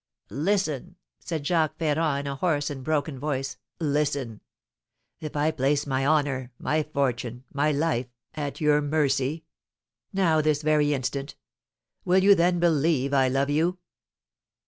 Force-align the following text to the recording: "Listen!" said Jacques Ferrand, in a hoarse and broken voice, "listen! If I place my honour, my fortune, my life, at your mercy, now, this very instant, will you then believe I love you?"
"Listen!" 0.31 0.95
said 1.19 1.45
Jacques 1.45 1.77
Ferrand, 1.77 2.21
in 2.25 2.31
a 2.31 2.35
hoarse 2.35 2.71
and 2.71 2.83
broken 2.83 3.19
voice, 3.19 3.57
"listen! 3.79 4.41
If 5.19 5.35
I 5.35 5.51
place 5.51 5.85
my 5.85 6.07
honour, 6.07 6.49
my 6.57 6.81
fortune, 6.81 7.43
my 7.53 7.71
life, 7.71 8.07
at 8.33 8.59
your 8.59 8.81
mercy, 8.81 9.45
now, 10.11 10.41
this 10.41 10.63
very 10.63 10.95
instant, 10.95 11.35
will 12.03 12.23
you 12.23 12.33
then 12.33 12.59
believe 12.59 13.13
I 13.13 13.27
love 13.27 13.51
you?" 13.51 13.77